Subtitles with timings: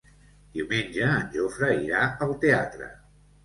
[0.55, 2.93] Diumenge en Jofre irà al teatre.